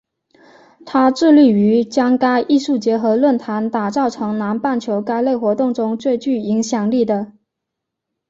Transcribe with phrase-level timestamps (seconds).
[0.83, 7.33] 它致力于将该艺术节和论坛打造成南半球该类活动中最具影响力的。